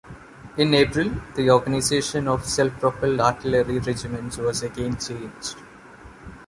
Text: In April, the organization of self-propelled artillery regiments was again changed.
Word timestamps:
In 0.57 0.73
April, 0.73 1.13
the 1.35 1.51
organization 1.51 2.27
of 2.27 2.43
self-propelled 2.43 3.19
artillery 3.19 3.77
regiments 3.77 4.35
was 4.39 4.63
again 4.63 4.97
changed. 4.97 5.57